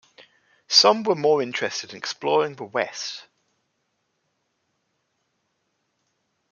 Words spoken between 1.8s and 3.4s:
in exploring the West.